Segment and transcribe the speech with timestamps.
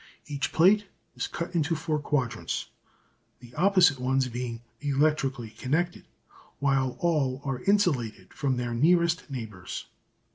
[0.25, 2.69] Each plate is cut into four quadrants,
[3.39, 6.05] the opposite ones being electrically connected,
[6.57, 9.85] while all are insulated from their nearest neighbours.